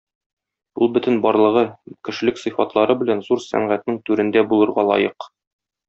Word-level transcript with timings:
Ул 0.85 0.89
бөтен 0.95 1.19
барлыгы, 1.25 1.63
кешелек 2.09 2.41
сыйфатлары 2.45 2.97
белән 3.05 3.21
зур 3.31 3.47
сәнгатьнең 3.49 4.01
түрендә 4.11 4.45
булырга 4.55 4.89
лаек. 4.93 5.31